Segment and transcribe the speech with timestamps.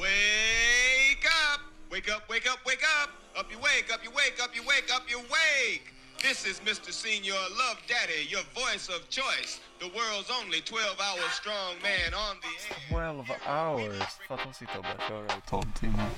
[0.00, 1.60] Wake up!
[1.90, 3.10] Wake up, wake up, wake up!
[3.36, 5.92] Up you wake, up you wake, up you wake, up you wake!
[6.22, 6.92] This is Mr.
[6.92, 9.60] Senior Love Daddy, your voice of choice.
[9.80, 13.14] The world's only 12 hour strong man on the air.
[13.14, 14.02] 12 hours.
[14.26, 16.10] För att de sitter och bara köra i 12 timmar.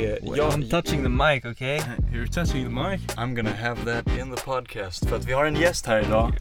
[0.00, 1.78] Det, jag, I'm touching the mic, okay?
[2.12, 3.00] You're touching the mic.
[3.16, 5.08] I'm gonna have that in the podcast.
[5.08, 6.32] För att vi har en gäst här idag.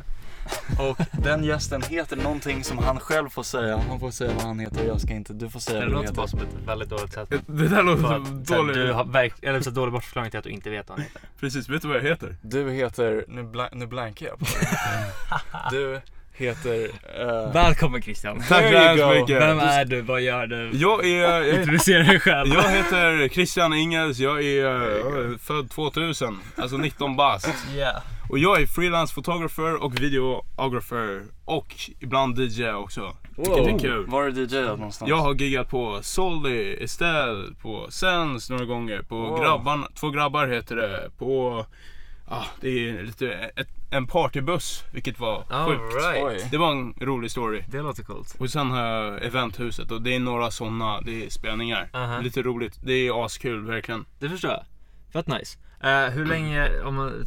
[0.80, 3.77] Och den gästen heter någonting som han själv får säga.
[3.89, 5.33] Han får säga vad han heter och jag ska inte.
[5.33, 6.38] Du får säga Det vad du låter bara heter.
[6.38, 7.30] som ett väldigt dåligt sätt.
[7.47, 8.75] Det där låter som dåligt.
[8.75, 11.22] du har verk, eller så dålig bortförklaring till att du inte vet vad han heter.
[11.39, 12.35] Precis, vet du vad jag heter?
[12.41, 14.69] Du heter, nu, bla, nu blankar jag på det.
[15.72, 16.02] Du
[16.38, 16.84] heter...
[17.20, 18.38] eh, Välkommen Christian.
[18.39, 19.41] Tack så hemskt mycket.
[19.41, 20.02] Vem är du?
[20.02, 20.70] Vad gör du?
[20.73, 21.21] Jag är...
[21.44, 22.53] Jag, Introducera dig själv.
[22.53, 24.66] jag heter Christian Ingels, jag är
[25.31, 27.49] eh, född 2000, alltså 19 bast.
[27.75, 28.02] Yeah.
[28.30, 33.16] Och jag är freelance fotografer och videographer och ibland DJ också.
[33.38, 34.06] Vilket är kul.
[34.08, 35.09] Var är DJat någonstans?
[35.09, 39.02] Jag har giggat på Solly, Estelle, på Sens några gånger.
[39.02, 39.39] På Wow.
[39.39, 41.09] grabbarna, två grabbar heter det.
[41.17, 41.66] På,
[42.28, 45.95] ah, det är lite, ett, en partybuss, vilket var All sjukt.
[45.95, 46.52] right.
[46.52, 47.64] Det var en rolig story.
[47.68, 48.36] Det låter coolt.
[48.40, 51.90] Och sen har jag eventhuset och det är några sådana, det är spelningar.
[51.94, 52.20] Aha.
[52.20, 52.80] Lite roligt.
[52.84, 54.06] Det är askul verkligen.
[54.20, 54.64] Det förstår jag.
[55.14, 55.58] Fett nice.
[55.84, 57.23] Eh, hur länge, om man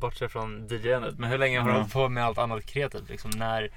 [0.00, 1.78] bortser från DJ-andet, men hur länge har du Ja.
[1.78, 3.08] hållit på med allt annat kreativt?
[3.08, 3.68] Liksom, när,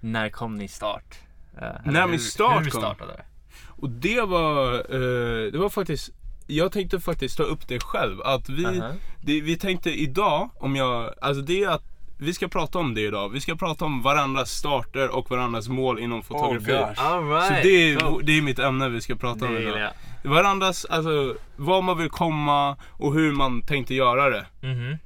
[0.00, 1.18] när kom ni start?
[1.58, 2.80] Eller När min hur- start Hur kom?
[2.80, 3.24] startade?
[3.66, 6.10] Och det var, eh, det var faktiskt,
[6.46, 8.20] jag tänkte faktiskt ta upp det själv.
[8.22, 8.92] Att vi, Aha.
[9.22, 11.82] det, vi tänkte idag, om jag, alltså det är att
[12.18, 13.28] vi ska prata om det idag.
[13.28, 16.72] Vi ska prata om varandras starter och varandras mål inom fotografi.
[16.72, 17.06] gosh.
[17.06, 17.46] All right.
[17.46, 19.90] Så det är, det är mitt ämne vi ska prata Det om idag.
[20.24, 24.46] Varandras, alltså var man vill komma och hur man tänkte göra det.
[24.60, 24.96] Mhm.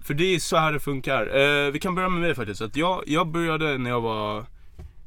[0.00, 1.36] För det är så här det funkar.
[1.36, 2.60] Eh, vi kan börja med mig faktiskt.
[2.60, 4.46] Att jag, jag började när jag var,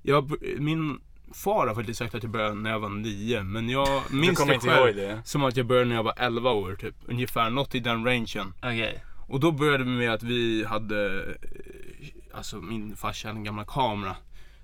[0.01, 0.99] jag, min
[1.33, 3.43] far har faktiskt sagt att jag började när jag var nio.
[3.43, 6.51] Men jag minns kommer det inte själv som att jag började när jag var 11
[6.51, 6.95] år typ.
[7.07, 8.53] Ungefär, något i den rangen.
[8.57, 9.03] Okej.
[9.27, 13.65] Och då började vi med att vi hade, eh, alltså min farsa hade en gamla
[13.65, 14.15] kamera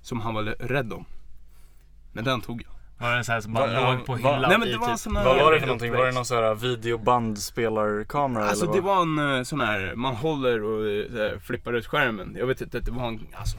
[0.02, 1.06] som han var rädd om.
[2.14, 2.74] Men den tog jag.
[2.98, 4.88] Var det en sån här som bara Va- låg på hyllan Nej, men det var
[4.88, 5.00] en typ...
[5.00, 5.92] sån här- Vad var det för någonting?
[5.92, 10.16] Var det någon sån här videobandspelarkamera Alltså eller det var en eh, sån här, man
[10.16, 12.36] håller och eh, här, flippar ut skärmen.
[12.40, 13.58] Jag vet inte, det var en, alltså,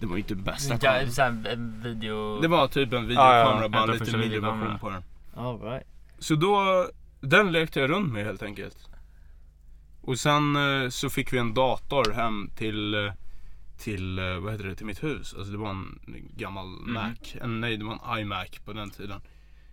[0.00, 1.10] det var ju inte bästa Ja, kameran.
[1.12, 2.40] så här, en video...
[2.40, 4.64] Det var typ en videokamera, ja, bara en lite första mindre videokamera.
[4.64, 5.02] version på den.
[5.36, 5.86] All right.
[6.18, 6.86] Så då,
[7.20, 8.76] den lekte jag runt med helt enkelt.
[10.00, 13.12] Och sen eh, så fick vi en dator hem till, eh,
[13.78, 15.34] till, eh, vad heter det, till mitt hus.
[15.34, 15.98] Alltså det var en
[16.36, 17.14] gammal Mac.
[17.40, 19.20] En, nej, det var en iMac på den tiden.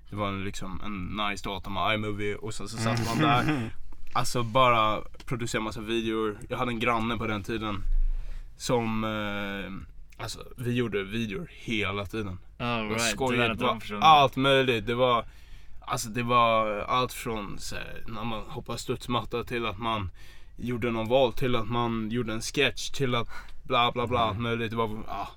[0.10, 3.72] Det var en, liksom en nice dator med iMovie och sen så satt man där.
[4.16, 6.38] Alltså bara producera massa videor.
[6.50, 7.84] Jag hade en granne på den tiden.
[8.58, 9.93] Som, eh,
[10.24, 12.40] alltså vi gjorde videor hela tiden.
[12.58, 13.02] Och right.
[13.02, 13.54] skojade.
[13.54, 14.88] Det var allt möjligt.
[14.88, 15.26] Det var,
[15.80, 20.10] alltså det var allt från så här, när man hoppade studsmatta till att man
[20.58, 23.28] gjorde någon val till att man gjorde en sketch till att
[23.64, 24.72] bla bla bla allt möjligt.
[24.72, 25.28] Det var, ah,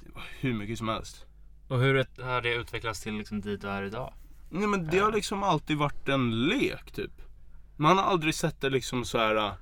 [0.00, 1.24] det var hur mycket som helst.
[1.68, 4.12] Och hur har det utvecklats till liksom dit du är idag?
[4.50, 7.12] Nej men det har liksom alltid varit en lek typ.
[7.76, 9.54] Man har aldrig sett det liksom så här.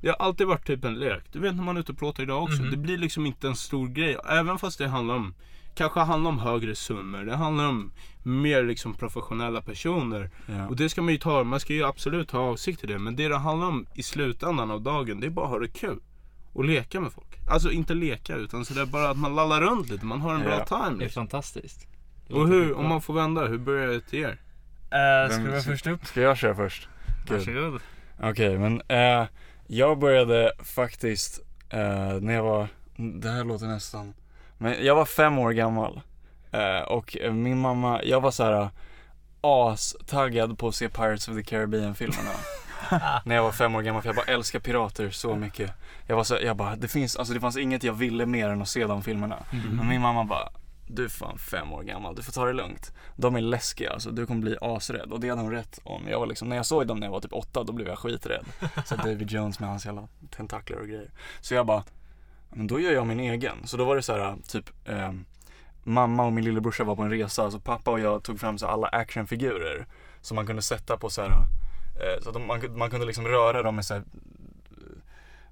[0.00, 1.22] Det har alltid varit typ en lek.
[1.32, 2.62] Du vet när man är ute och plåtar idag också.
[2.62, 2.70] Mhm.
[2.70, 4.16] Det blir liksom inte en stor grej.
[4.28, 5.34] Även fast det handlar om
[5.74, 7.18] Kanske handlar om högre summor.
[7.24, 10.30] Det handlar om mer liksom professionella personer.
[10.46, 10.68] Ja.
[10.68, 11.44] Och det ska man ju ta.
[11.44, 12.98] Man ska ju absolut ha avsikt till det.
[12.98, 15.20] Men det det handlar om i slutändan av dagen.
[15.20, 15.98] Det är bara att ha det kul.
[16.52, 17.26] Och leka med folk.
[17.50, 20.06] Alltså inte leka utan så det är bara att man lallar runt lite.
[20.06, 20.64] Man har en bra Ja.
[20.64, 21.22] time Det är liksom.
[21.28, 21.86] fantastiskt.
[22.28, 24.38] Det Och låter hur, om man får vända, hur börjar det till er?
[24.90, 26.06] Eh, ska du vara först upp?
[26.06, 26.88] Ska jag köra först?
[27.30, 27.80] Varsågod.
[28.22, 29.24] Okej, men eh,
[29.72, 34.14] jag började faktiskt eh, när jag var, det här låter nästan,
[34.58, 36.00] men jag var fem år gammal.
[36.52, 38.68] Eh, och eh, min mamma, jag var så här
[39.40, 42.30] as-taggad på att se Pirates of the Caribbean-filmerna.
[43.24, 45.72] när jag var fem år gammal, för jag bara älskar pirater så mycket.
[46.06, 48.62] Jag var så, jag bara, det finns, alltså det fanns inget jag ville mer än
[48.62, 49.36] att se de filmerna.
[49.70, 50.48] Men min mamma bara,
[50.94, 52.92] du är fan fem år gammal, du får ta det lugnt.
[53.16, 55.12] De är läskiga alltså, du kommer bli asrädd.
[55.12, 56.08] Och det hade hon rätt om.
[56.08, 57.98] Jag var liksom, när jag såg dem när jag var typ åtta, då blev jag
[57.98, 58.44] skiträdd.
[58.86, 61.10] Så David Jones med hans jävla tentakler och grejer.
[61.40, 61.84] Så jag bara,
[62.50, 63.66] men då gör jag min egen.
[63.66, 65.12] Så då var det så här, typ eh,
[65.82, 68.66] Mamma och min lillebrorsa var på en resa, så pappa och jag tog fram så
[68.66, 69.86] alla actionfigurer.
[70.20, 73.06] Som man kunde sätta på så här, eh, så att de, man, kunde- man kunde
[73.06, 74.02] liksom röra dem med så här,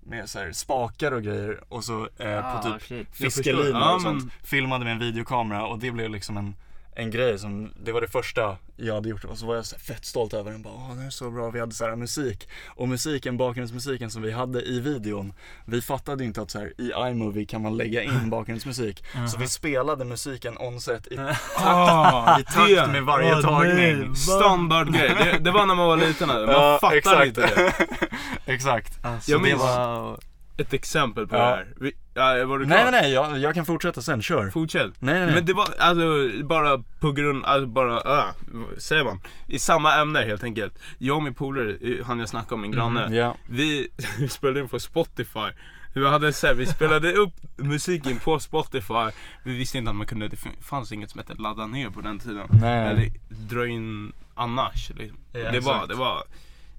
[0.09, 3.09] med så här spakar och grejer och så eh, Ah, på typ shit.
[3.17, 4.23] Fiskelina och sånt.
[4.23, 6.55] men- Filmade med en videokamera och det blev liksom en
[6.99, 9.79] en grej som, det var det första jag hade gjort och så var jag så
[9.79, 10.63] fett stolt över den.
[10.63, 12.49] Bara, Åh, det är så bra, vi hade så här musik.
[12.67, 15.33] Och musiken, bakgrundsmusiken som vi hade i videon,
[15.65, 19.05] vi fattade inte att så här, i iMovie kan man lägga in bakgrundsmusik.
[19.33, 21.19] Så vi spelade musiken on-set i,
[21.57, 24.17] Ah, i takt med varje Åh, tagning.
[24.17, 25.15] Standardgrej.
[25.25, 26.29] Det, det var när man var liten.
[26.29, 27.27] Man Ja, fattar exakt.
[27.27, 27.73] inte det.
[28.53, 29.05] Exakt.
[29.05, 30.19] Alltså, Jag det minns- var...
[30.59, 31.41] Ett exempel på Ja.
[31.41, 31.67] det här.
[31.81, 32.91] Vi, ja, var du Nej klar?
[32.93, 34.51] nej nej, jag, jag kan fortsätta sen, kör.
[34.51, 34.93] Fortsätt.
[34.99, 35.35] Nej nej nej.
[35.35, 38.25] Men det var alltså bara på grund, alltså bara, äh,
[38.79, 39.21] säger man?
[39.47, 40.79] I samma ämne helt enkelt.
[40.99, 43.01] Jag och min polare, eh, han jag snackade om, min granne.
[43.05, 43.37] Mm, ja.
[43.49, 43.89] Vi
[44.29, 45.49] spelade in på Spotify.
[45.95, 49.11] Vi, hade så här, vi spelade upp musiken på Spotify.
[49.45, 52.19] Vi visste inte att man kunde, det fanns inget som hette ladda ner på den
[52.19, 52.47] tiden.
[52.51, 52.87] Nej.
[52.89, 54.91] Eller dra in annars.
[54.97, 55.19] Liksom.
[55.33, 55.89] Ja, det, var, exakt.
[55.89, 56.23] det var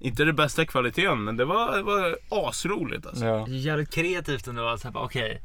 [0.00, 3.24] inte det bästa kvaliteten men det var, det var asroligt alltså.
[3.24, 3.48] Ja.
[3.48, 4.68] Jävligt kreativt ändå.
[4.68, 5.40] Alltså, Okej,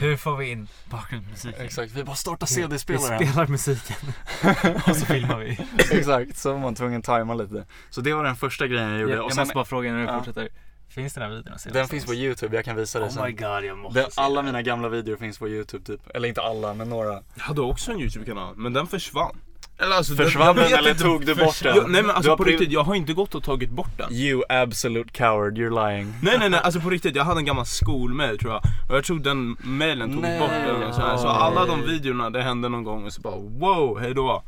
[0.00, 1.64] hur får vi in bakgrundsmusiken?
[1.64, 3.28] Exakt, vi bara startar Vi CD-spelaren.
[3.28, 3.96] spelar musiken
[4.86, 5.58] och så filmar vi.
[5.98, 7.64] Exakt, så var man tvungen att tajma lite.
[7.90, 9.12] Så det var den första grejen jag gjorde.
[9.14, 10.18] Jag, och jag sen, måste bara fråga när du Ja.
[10.18, 10.48] fortsätter.
[10.88, 13.24] Finns den här videon att se den finns på YouTube, jag kan visa dig Oh
[13.26, 13.36] my sen.
[13.36, 14.44] god, jag måste Den, se alla den.
[14.44, 16.00] mina gamla videor finns på YouTube typ.
[16.16, 17.12] Eller inte alla, men några.
[17.34, 19.36] Jag hade också en YouTube-kanal men den försvann.
[19.78, 21.76] Eller alltså, Försvann jag den vet eller inte- tog du bort den?
[21.76, 24.12] Ja, nej men alltså på riktigt, jag har inte gått och tagit bort den.
[24.12, 26.14] You absolute coward, you're lying.
[26.22, 28.62] Nej nej nej, alltså på riktigt, jag hade en gammal skolmail tror jag.
[28.90, 30.38] Och jag tror den mailen tog Nej.
[30.40, 30.82] bort den.
[30.82, 31.16] och Så, här.
[31.16, 34.42] så alla de videorna, det hände någon gång och så bara wow, hejdå.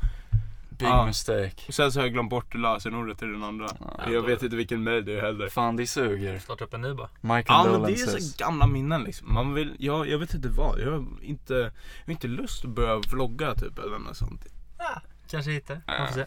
[0.71, 1.07] Big Ah.
[1.07, 1.55] mistake.
[1.69, 3.67] Och sen så har jag glömt bort lösenordet till den andra.
[4.11, 5.49] jag vet inte vilken mail det är heller.
[5.49, 6.39] Fan det suger.
[6.39, 7.09] Starta upp en ny bara.
[7.21, 9.35] My Ja men det är så gamla minnen liksom.
[9.35, 10.81] Man vill, jag, jag vet inte vad.
[10.81, 14.47] Jag har inte, jag har inte lust att börja vlogga typ eller något sånt.
[15.31, 15.81] Kanske hittar.
[15.87, 16.27] Man får se.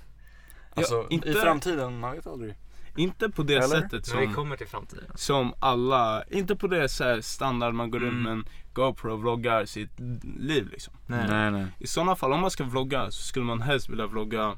[0.73, 2.55] Alltså, Ja, inte- i framtiden, man vet aldrig.
[2.95, 3.67] Inte på det Eller?
[3.67, 5.03] sättet Men vi som, kommer till framtiden.
[5.15, 8.23] som alla, inte på det så här standard man går runt Mm.
[8.23, 9.99] med en GoPro och vloggar sitt
[10.39, 10.93] liv liksom.
[11.07, 11.25] Nej.
[11.29, 11.65] Nej nej.
[11.79, 14.55] I sådana fall, om man ska vlogga så skulle man helst vilja vlogga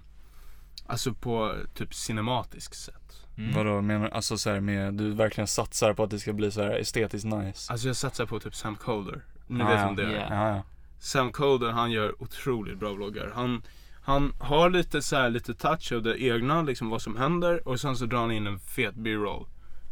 [0.88, 3.26] Alltså på typ cinematiskt sätt.
[3.38, 3.54] Mm.
[3.54, 4.12] Vadå menar du?
[4.12, 7.26] Alltså så här med, du verkligen satsar på att det ska bli så här estetiskt
[7.26, 7.72] nice?
[7.74, 9.22] Alltså jag satsar på typ Sam Colder.
[9.48, 9.88] Ni Ah, vet ja.
[9.90, 10.10] om det är.
[10.12, 10.34] Yeah.
[10.34, 10.64] Ja, ja.
[11.00, 13.32] Sam Colder han gör otroligt bra vloggar.
[13.36, 13.62] Han,
[14.04, 17.80] han har lite så här, lite touch av det egna, liksom vad som händer och
[17.80, 19.48] sen så drar han in en fet b-roll.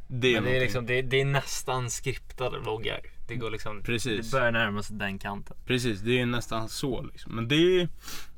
[0.08, 3.00] Det är, Men det är, liksom, det, är, det är nästan skriptade vloggar.
[3.28, 4.32] Det går liksom, Precis.
[4.32, 5.58] det börjar närma sig den kanten.
[5.66, 7.36] Precis, det är nästan så liksom.
[7.36, 7.90] Men det är,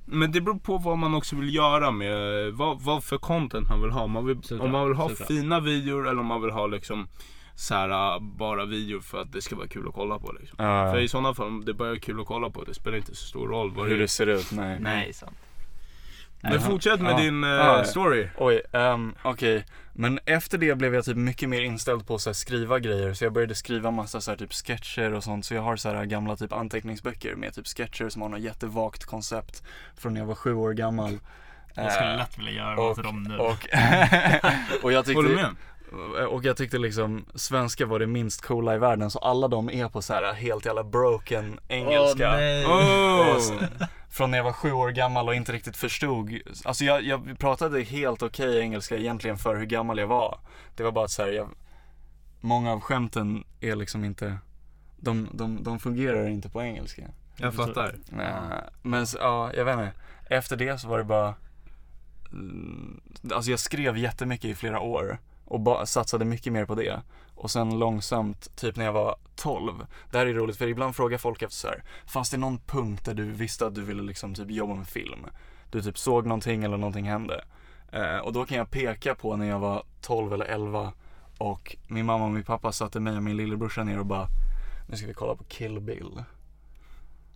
[0.06, 2.18] men det beror på vad man också vill göra med,
[2.54, 4.08] vad, vad för content man vill ha.
[4.08, 5.28] Man vill, Såklart, om man vill ha såklart.
[5.28, 7.08] fina videor eller om man vill ha liksom
[7.56, 10.56] så här, bara videor för att det ska vara kul att kolla på liksom.
[10.66, 12.98] Ja, För i sådana fall, om det bara är kul att kolla på, det spelar
[12.98, 14.80] inte så stor roll Hur det det ser ut, nej.
[14.80, 15.38] Nej, sant.
[16.44, 17.18] Men fortsätt med Ja.
[17.18, 18.28] din eh, story.
[18.38, 19.66] Oj, um, okej.
[19.94, 23.14] Men efter det blev jag typ mycket mer inställd på att så här, skriva grejer.
[23.14, 25.46] Så jag började skriva massa så här, typ sketcher och sånt.
[25.46, 29.06] Så jag har så här gamla typ anteckningsböcker med typ sketcher som har något jättevagt
[29.06, 29.64] koncept
[29.98, 31.20] från när jag var sju år gammal.
[31.76, 33.38] Jag skulle Eh, lätt vilja göra och, något till dem nu.
[33.38, 33.50] och,
[34.84, 35.52] och jag Håller du tyckte,
[36.14, 36.26] med?
[36.28, 39.12] och jag tyckte liksom svenska var det minst coola i världen.
[39.12, 42.30] Så alla de är på så här helt jävla broken engelska.
[42.30, 42.66] Åh, nej.
[42.66, 43.38] Oh.
[44.14, 46.40] Från när jag var sju år gammal och inte riktigt förstod.
[46.66, 50.40] Alltså jag, jag pratade helt okej engelska egentligen för hur gammal jag var.
[50.76, 51.50] Det var bara att så här, jag,
[52.42, 54.38] många av skämten är liksom inte,
[54.98, 57.02] de, de, de fungerar inte på engelska.
[57.38, 57.96] Jag fattar.
[58.20, 59.92] Eh, Men ja, jag vet inte.
[60.30, 61.36] Efter det så var det bara,
[62.32, 63.02] mm,
[63.34, 65.18] alltså jag skrev jättemycket i flera år
[65.54, 67.02] och ba, satsade mycket mer på det.
[67.36, 69.74] Och sen långsamt, typ när jag var 12.
[70.12, 73.06] Det här är roligt för ibland frågar folk efter så här, fanns det någon punkt
[73.06, 75.26] där du visste att du ville liksom typ jobba med film?
[75.72, 77.46] Du typ såg någonting eller någonting hände.
[77.92, 80.94] Eh, och då kan jag peka på när jag var 12 eller 11
[81.38, 84.28] och min mamma och min pappa satte mig och min lillebrorsa ner och bara,
[84.90, 86.24] nu ska vi kolla på Kill Bill.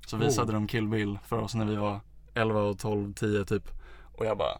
[0.08, 2.00] Så visade de Kill Bill för oss när vi var
[2.34, 3.64] 11 och 12, 10 typ.
[4.18, 4.58] Och jag bara,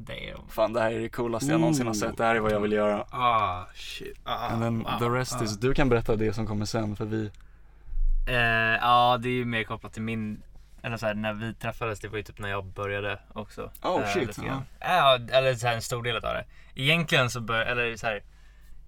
[0.00, 0.48] Damn.
[0.48, 2.60] fan det här är det coolaste jag någonsin har sett, det här är vad jag
[2.60, 3.04] vill göra.
[3.10, 4.18] Ah, shit.
[4.24, 4.98] Ah, And then wow.
[4.98, 7.30] the rest is, du kan berätta det som kommer sen för vi,
[8.28, 8.34] Eh,
[8.80, 10.42] ja, det är ju mer kopplat till min,
[10.82, 13.70] eller så här, när vi träffades, det var ju typ när jag började också.
[13.82, 14.62] Oh, Eh, shit, lite grann.
[14.80, 16.44] Ja, eller så här, en stor del av det.
[16.74, 18.22] Egentligen så bör, eller så här,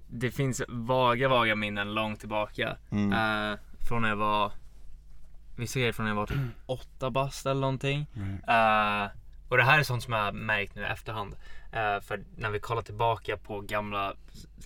[0.09, 2.77] det finns vaga, vaga minnen långt tillbaka.
[2.91, 3.13] mm.
[3.53, 4.53] Eh, från när jag var,
[5.57, 6.37] vissa grejer från när jag var typ
[6.67, 8.07] åtta bast eller någonting.
[8.17, 8.41] Mm.
[9.51, 11.37] Eh, och det här är sånt som jag har märkt nu i efterhand.
[11.73, 14.15] Eh, för när vi kollar tillbaka på gamla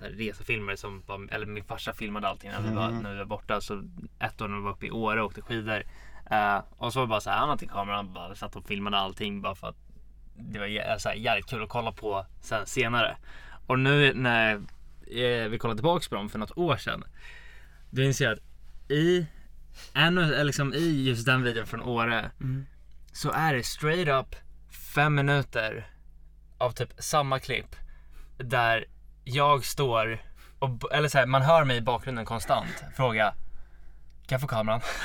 [0.00, 3.02] här, resefilmer som, eller min farsa filmade allting när, vi var, Mm.
[3.02, 3.60] när vi var borta.
[3.60, 3.82] Så
[4.18, 5.82] ett år när vi var uppe i Åre och åkte skidor.
[6.30, 8.66] Eh, och så var det bara så här, han hade till kameran bara satt och
[8.66, 9.76] filmade allting bara för att
[10.36, 13.16] det var jä- så här, jävligt kul att kolla på sen senare.
[13.66, 14.54] Och nu när
[15.16, 17.04] eh, vi kollar tillbaka på dem för något år sedan.
[17.90, 19.26] Då inser jag att i,
[19.94, 22.30] en, eller liksom i just den videon från Åre
[23.12, 24.36] så är det straight up
[24.94, 25.86] fem minuter
[26.58, 27.76] av typ samma klipp
[28.38, 28.84] där
[29.24, 30.18] jag står
[30.58, 33.30] och, eller så här, man hör mig i bakgrunden konstant fråga
[34.26, 34.80] Kan jag få kameran?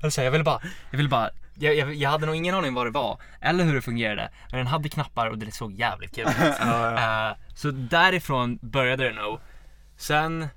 [0.00, 2.54] eller så här, jag ville bara, jag ville bara jag, jag, jag hade nog ingen
[2.54, 5.72] aning vad det var eller hur det fungerade men den hade knappar och det såg
[5.72, 6.54] jävligt kul ut.
[6.98, 9.40] Eh, så därifrån började det nog.
[9.96, 10.48] Sen,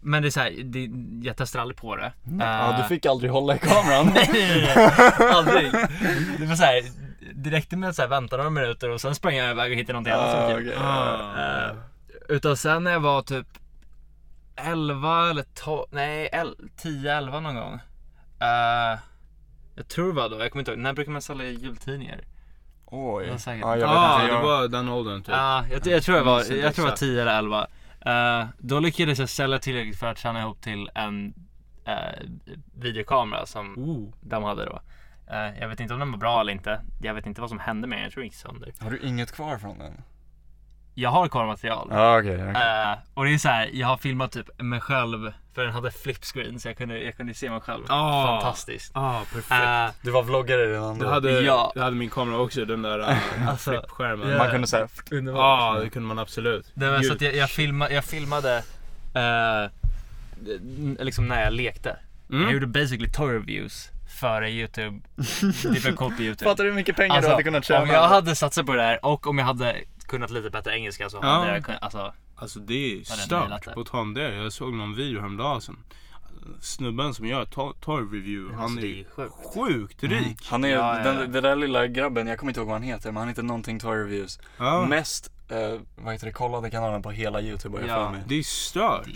[0.00, 0.90] men det är så här, det,
[1.28, 2.12] jag testade aldrig på det.
[2.38, 4.06] Ja, Eh, du fick aldrig hålla i kameran.
[4.14, 5.30] Nej, nej, nej.
[5.32, 5.72] Aldrig.
[6.38, 6.82] Det var så här,
[7.42, 9.78] det räckte med att så här, vänta några minuter och sen sprang jag iväg och
[9.78, 10.68] hittade någonting annat som Ah, kul.
[10.68, 10.78] okej.
[10.86, 11.68] Ah.
[11.70, 11.76] Eh,
[12.28, 13.46] utan sen när jag var typ
[14.56, 17.74] 11 eller 12, nej el- 10-11 någon gång.
[18.40, 18.98] Eh,
[19.74, 20.78] jag tror det var då, jag kommer inte ihåg.
[20.80, 22.20] När brukar man sälja jultidningar?
[22.86, 23.26] Oj.
[23.26, 23.60] Det säkert.
[23.62, 24.26] Ja, jag vet Ja, inte.
[24.26, 24.42] det Jag...
[24.42, 25.34] var den åldern typ.
[25.34, 27.00] Ja, jag, jag tror jag var, inte jag tror jag var exakt.
[27.00, 27.66] 10 eller 11.
[28.00, 31.34] Eh, då lyckades jag sälja tillräckligt för att tjäna ihop till en
[31.84, 31.94] eh,
[32.74, 34.12] videokamera som Oh.
[34.20, 34.80] de hade då.
[35.32, 36.80] Eh, jag vet inte om den var bra eller inte.
[37.02, 38.02] Jag vet inte vad som hände med den.
[38.02, 38.72] Jag tror den gick sönder.
[38.80, 40.02] Har du inget kvar från den?
[40.94, 41.88] Jag har kvar material.
[41.90, 42.34] Ja, okej.
[42.50, 42.62] okej.
[42.62, 45.90] Eh, och det är så här, jag har filmat typ mig själv för den hade
[45.90, 47.84] flipscreen så jag kunde, jag kunde se mig själv.
[47.88, 48.26] Ah.
[48.26, 48.90] Fantastiskt.
[48.94, 49.50] Ah, perfekt.
[49.50, 51.04] Eh, Du var vloggare redan då?
[51.04, 51.72] det, hade, ja.
[51.74, 54.30] det hade min kamera också, den där uh, Alltså, flippskärmen.
[54.30, 54.38] ja.
[54.38, 56.72] Man kunde säga Ja, det kunde man absolut.
[56.74, 58.62] det var så att jag, jag, filma, jag filmade
[60.98, 61.96] liksom när jag lekte.
[62.30, 62.42] Mm.
[62.42, 65.00] Jag gjorde basically toy reviews före youtube.
[65.62, 66.50] Det blev coolt på youtube.
[66.50, 67.82] Fattar du hur mycket pengar Alltså, du hade kunnat tjäna?
[67.82, 71.10] om jag hade satsat på det här och om jag hade kunnat lite bättre engelska
[71.10, 71.28] så Ja.
[71.28, 72.12] hade jag kunnat, alltså.
[72.36, 73.74] Alltså det är stört.
[73.74, 75.60] På tal om det, jag såg någon video häromdagen.
[75.60, 75.76] sen.
[76.60, 79.34] Snubben som gör to- toy review, han Alltså, det är är sjukt.
[79.54, 80.46] sjukt rik.
[80.50, 81.12] Han är, Ja, ja, ja.
[81.12, 83.42] Den, den där lilla grabben, jag kommer inte ihåg vad han heter, men han heter
[83.42, 84.38] någonting Toy Reviews.
[84.58, 88.04] Ja, Mest, eh, vad heter det, kollade kanalen på hela YouTube har jag Ja.
[88.04, 88.22] för mig.
[88.26, 89.06] det är stört.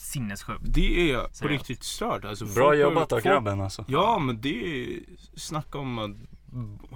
[0.00, 0.60] Det är sinnessjukt.
[0.64, 1.42] Det är på Seriöst.
[1.68, 2.24] riktigt stört.
[2.24, 3.84] Alltså, Bra jobbat av folk- grabben alltså.
[3.88, 5.00] Ja, men det är
[5.36, 6.10] snacka om att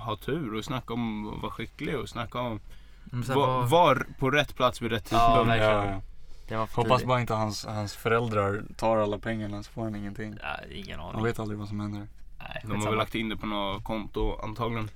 [0.02, 2.60] ha tur och snacka om att vara skicklig och snacka om
[3.04, 5.62] var, var- på rätt plats vid rätt Ja, tidpunkt.
[5.62, 6.00] Ja, ja.
[6.48, 9.96] Det var för Hoppas bara inte hans, hans föräldrar tar alla pengarna så får han
[9.96, 10.30] ingenting.
[10.30, 11.24] Nej, ingen Man aning.
[11.24, 12.06] vet aldrig vad som händer.
[12.38, 14.90] Nej, De har väl lagt in det på något konto antagligen.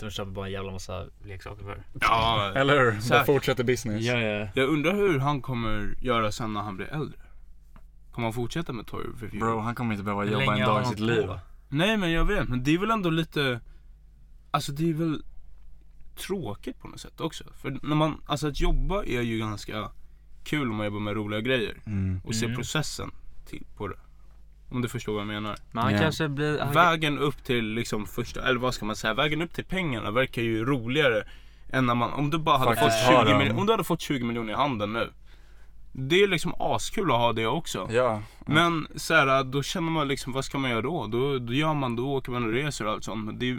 [0.00, 1.82] De köper bara en jävla massa leksaker för.
[2.00, 3.08] Ja, Eller hur?
[3.10, 4.02] Bara fortsätter business.
[4.04, 4.48] Ja, ja.
[4.54, 7.18] Jag undrar hur han kommer göra sen när han blir äldre.
[8.14, 9.38] Kommer han fortsätta med toy review?
[9.38, 11.28] Bro, han kommer inte behöva jobba en dag i sitt liv.
[11.68, 13.60] Nej men jag vet, men det är väl ändå lite
[14.50, 15.22] Alltså det är väl
[16.16, 17.44] tråkigt på något sätt också.
[17.62, 19.90] För när man, alltså att jobba är ju ganska
[20.44, 21.76] kul om man jobbar med roliga grejer.
[21.86, 22.20] Mm.
[22.24, 22.56] Och se Mm.
[22.56, 23.10] processen
[23.46, 23.96] till, på det.
[24.70, 25.56] Om du förstår vad jag menar.
[25.72, 26.58] Men han kanske blir...
[26.58, 30.10] Han, Vägen upp till liksom första, eller vad ska man säga, vägen upp till pengarna
[30.10, 31.24] verkar ju roligare
[31.72, 33.72] än när man, om du bara hade Faktiskt fått har 20 de- miljoner, om du
[33.72, 35.10] hade fått 20 miljoner i handen nu.
[35.96, 37.88] Det är liksom askul att ha det också.
[37.90, 38.22] Ja.
[38.46, 41.06] Men så här, då känner man liksom, vad ska man göra då?
[41.06, 43.24] Då, då gör man, då åker man och reser och allt sånt.
[43.24, 43.58] Men det är,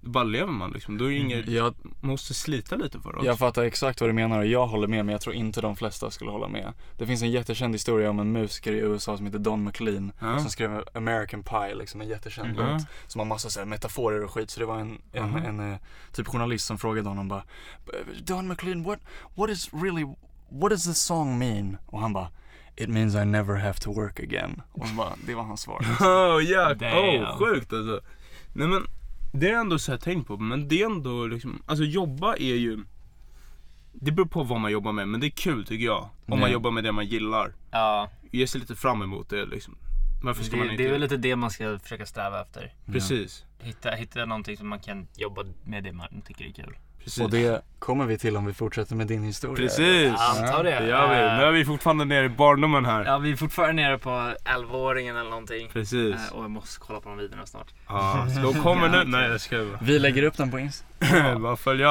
[0.00, 0.98] då bara lever man liksom.
[0.98, 3.26] Då är inget, Jag, man måste slita lite för det också.
[3.26, 5.76] jag fattar exakt vad du menar och jag håller med men jag tror inte de
[5.76, 6.72] flesta skulle hålla med.
[6.98, 10.38] Det finns en jättekänd historia om en musiker i USA som heter Don McLean Ja.
[10.38, 12.56] som skrev American Pie, liksom en jättekänd Mhm.
[12.72, 12.82] låt.
[13.06, 15.44] Som har massa så här metaforer och skit så det var en, en, Mhm.
[15.60, 15.78] en, eh,
[16.12, 17.42] typ journalist som frågade honom bara
[18.24, 18.98] Don McLean what,
[19.34, 20.06] what is really,
[20.48, 21.76] what does the song mean?
[21.86, 22.28] Och han bara
[22.76, 24.62] It means I never have to work again.
[24.72, 25.80] Och bara, det var hans svar.
[26.00, 26.82] Oh, jack.
[26.82, 28.00] Oh sjukt alltså.
[28.52, 28.82] Nej men,
[29.32, 30.36] det är ändå så här tänkt på.
[30.36, 32.84] Men det är ändå liksom, alltså jobba är ju
[33.92, 36.08] det beror på vad man jobbar med, men det är kul tycker jag.
[36.26, 36.48] Om man Ja.
[36.48, 37.54] jobbar med det man gillar.
[37.70, 39.76] ja, Ge sig lite fram emot det liksom.
[40.22, 40.82] Varför ska man det, inte?
[40.82, 42.74] det är väl lite det man ska försöka sträva efter.
[42.86, 43.44] Precis.
[43.58, 46.76] Hitta, hitta någonting som man kan jobba med det man tycker är kul.
[47.08, 47.24] Precis.
[47.24, 49.56] Och det kommer vi till om vi fortsätter med din historia.
[49.56, 50.06] Precis.
[50.06, 50.70] Jag antar det.
[50.80, 51.14] Det gör vi.
[51.38, 53.04] Nu är vi fortfarande nere i barndomen här.
[53.04, 54.10] Ja, vi är fortfarande nere på
[54.44, 55.68] 11-åringen eller någonting.
[55.72, 56.14] Precis.
[56.14, 57.74] Eh, Och jag måste kolla på de videorna snart.
[57.88, 59.04] Ja, så de kommer nu.
[59.06, 59.78] Nej jag ska bara.
[59.82, 60.84] Vi lägger upp den på Insta.
[61.38, 61.88] Bara följa.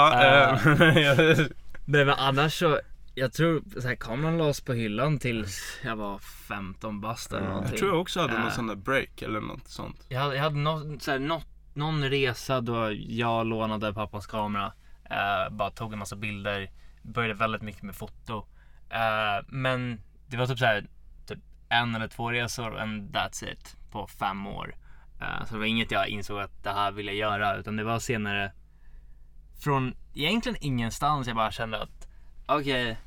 [0.53, 0.59] Eh,
[1.85, 2.79] Nej men annars så,
[3.15, 7.69] jag tror så här, kameran lades på hyllan tills jag var 15 bast eller någonting.
[7.71, 8.53] jag tror jag också hade någon Äh.
[8.53, 10.05] sån där break eller något sånt.
[10.09, 11.41] Jag hade, jag hade nå, så här, nå,
[11.73, 14.71] någon resa då jag lånade pappas kamera.
[15.09, 16.71] Eh, bara tog en massa bilder.
[17.01, 18.45] Började väldigt mycket med foto.
[18.89, 20.87] Eh, men det var typ så här,
[21.25, 23.77] typ en eller två resor and that's it.
[23.91, 24.75] På fem år.
[25.21, 27.55] Eh, så det var inget jag insåg att det här ville jag göra.
[27.55, 28.51] Utan det var senare.
[29.63, 32.07] Från egentligen ingenstans jag bara kände att
[32.45, 32.97] okej.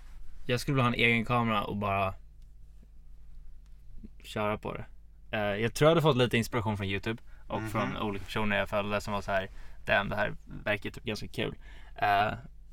[0.47, 2.15] jag skulle vilja ha en egen kamera och bara
[4.25, 4.87] köra på det.
[5.59, 9.01] Jag tror jag hade fått lite inspiration från Youtube och från olika personer jag följde
[9.01, 9.51] som var så här.
[9.87, 11.55] Damn, det här verkar typ ganska kul.
[12.01, 12.33] Eh,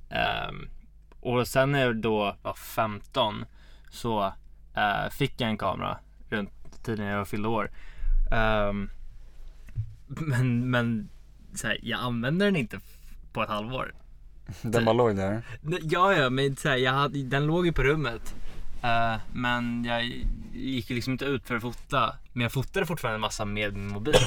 [0.09, 0.69] ehm,
[1.19, 3.45] och sen när jag då var 15
[3.89, 4.25] så
[4.75, 5.97] eh, fick jag en kamera
[6.29, 7.71] runt tiden jag fyllde år.
[8.31, 8.89] Ehm,
[10.07, 11.09] men men
[11.55, 12.79] så här, jag använder den inte
[13.33, 13.93] på ett halvår.
[14.61, 15.41] Den bara låg där.
[15.81, 18.35] Ja, ja, men så här, jag hade, den låg ju på rummet.
[18.83, 20.03] Eh, men jag
[20.53, 22.15] gick liksom inte ut för att fota.
[22.33, 24.15] Men jag fotade fortfarande en massa med min mobil.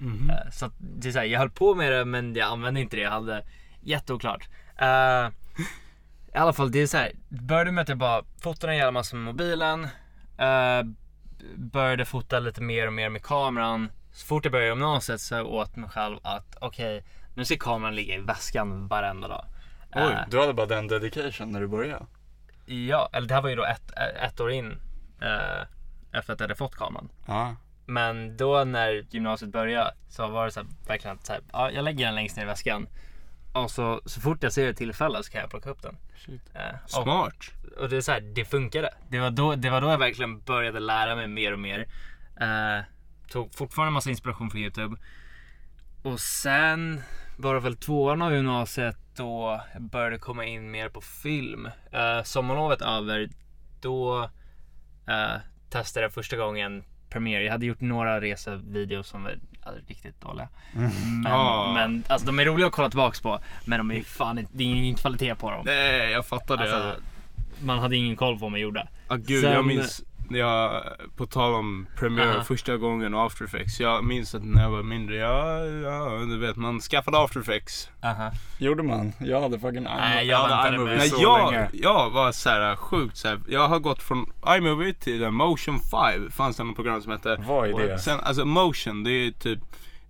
[0.00, 2.80] Eh, så att det är så här, jag höll på med det men jag använde
[2.80, 3.02] inte det.
[3.02, 3.44] Jag hade
[3.80, 4.48] jätteoklart.
[4.76, 5.28] Eh,
[6.34, 7.12] I alla fall, det är så här.
[7.28, 9.84] Började med att jag bara fotade en jävla massa med mobilen.
[10.38, 10.82] Eh,
[11.56, 13.92] började fota lite mer och mer med kameran.
[14.12, 18.14] Så fort jag började gymnasiet så åt mig själv att okej, nu ska kameran ligga
[18.14, 19.44] i väskan varenda dag.
[19.94, 22.06] Oj, Eh, du hade bara den dedication när du började.
[22.66, 23.90] Ja, eller det här var ju då ett,
[24.22, 24.78] ett år in
[25.22, 25.62] eh,
[26.18, 27.08] efter att jag hade fått kameran.
[27.26, 27.56] Ja.
[27.86, 31.70] Men då när gymnasiet började så var det så här, verkligen att så här, ja,
[31.70, 32.86] jag lägger den längst ner i väskan.
[33.52, 35.96] Och så, så fort jag ser ett tillfälle så kan jag plocka upp den.
[36.16, 36.42] Shit.
[36.54, 37.50] Eh, och, Smart.
[37.78, 38.90] och det är så här, det funkade.
[39.08, 41.86] Det var, då, det var då jag verkligen började lära mig mer och mer.
[42.40, 42.84] Eh,
[43.30, 44.96] tog fortfarande massa inspiration från Youtube.
[46.02, 47.02] Och sen
[47.36, 51.68] var det väl tvåan av gymnasiet då jag började komma in mer på film.
[51.92, 53.28] Eh, sommarlovet över,
[53.80, 54.30] då
[55.06, 55.36] eh,
[55.70, 57.44] testade jag första gången Premiere.
[57.44, 59.38] Jag hade gjort några resevideos som var
[59.86, 60.48] riktigt dåliga.
[60.72, 61.72] Men, Ah.
[61.74, 63.38] men alltså, de är roliga att kolla tillbaks på.
[63.64, 65.62] Men de är fan inte, det är ingen kvalitet på dem.
[65.66, 66.62] Nej, jag fattar det.
[66.62, 67.02] Alltså,
[67.62, 68.88] man hade ingen koll på vad man gjorde.
[69.08, 70.02] Ah, gud, Sen- jag minns,
[70.38, 70.82] jag,
[71.16, 72.44] på tal om Premiere Aha.
[72.44, 73.80] första gången och After Effects.
[73.80, 77.90] Jag minns att när jag var mindre, ja, ja du vet man skaffade After Effects.
[78.02, 78.30] Aha.
[78.58, 79.12] Gjorde man?
[79.18, 81.68] Jag hade fucking Nej, jag hade väntade iMovie Nej, så jag, länge.
[81.72, 86.30] jag var så här sjukt så här, Jag har gått från iMovie till Motion 5.
[86.30, 87.36] Fanns det något program som hette.
[87.46, 87.98] Vad är det?
[87.98, 89.58] Sen, alltså Motion, det är typ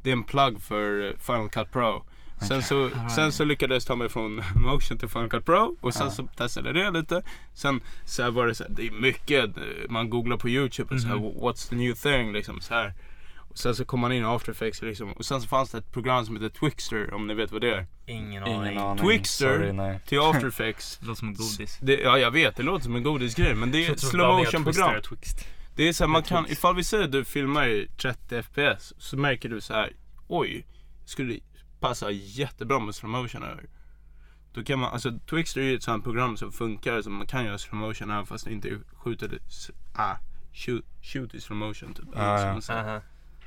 [0.03, 2.03] det är en plugg för Final Cut Pro.
[2.49, 6.11] Sen så, sen så lyckades jag ta mig från Motion till Final Pro och sen
[6.11, 7.23] så testade jag det lite.
[7.55, 11.01] Sen så var det så här, det är mycket, eh, man googlar på YouTube och
[11.01, 12.95] så här, what's the new thing liksom så här.
[13.51, 15.13] Och sen så kom man in i After Effects liksom.
[15.13, 17.75] Och sen så fanns det ett program som heter Twixter om ni vet vad det
[17.75, 17.87] är.
[18.07, 18.73] Ingen aning.
[18.73, 19.05] Ingen aning.
[19.05, 20.01] Twixter Sorry, nej.
[20.07, 20.99] till After Effects.
[20.99, 21.79] Det låter som en godis.
[21.81, 24.65] Det, ja jag vet, det låter som en godisgrej men det är ett slow motion
[24.65, 24.95] program.
[25.77, 28.93] Det är så här, man kan, ifall vi säger att du filmar i 30 FPS
[28.99, 29.93] så märker du så här,
[30.29, 30.67] oj,
[31.05, 31.39] skulle
[31.81, 33.65] passa jättebra med slow motion över.
[34.53, 37.45] Då kan man, alltså Twixter är ju ett sånt program som funkar så man kan
[37.45, 39.39] göra slow motion även fast det inte skjuter,
[39.95, 40.15] ah,
[40.53, 42.05] shoot, shoot i slow motion typ.
[42.05, 42.61] Som ja.
[42.71, 43.01] Aha.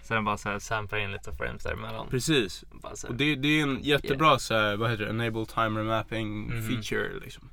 [0.04, 2.08] Så den bara så här samplar in lite frames däremellan.
[2.10, 2.63] Precis.
[2.72, 3.17] Bara så Och här.
[3.19, 6.67] det, det är en jättebra så här, vad heter det, enable timer mapping Mhm.
[6.67, 7.50] feature liksom.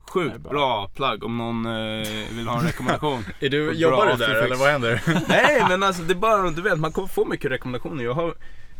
[0.00, 0.50] Sjukt bra.
[0.50, 3.24] bra plugg om någon eh, vill ha en rekommendation.
[3.40, 5.02] Är du, jobbar du där eller vad händer?
[5.28, 8.04] Nej men alltså det är bara, du vet man kommer få mycket rekommendationer.
[8.04, 8.34] Jag har,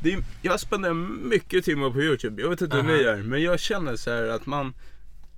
[0.05, 0.95] är, jag spenderar
[1.29, 2.43] mycket timmar på YouTube.
[2.43, 2.93] Jag vet inte hur Aha.
[2.93, 4.75] ni gör men jag känner så här att man,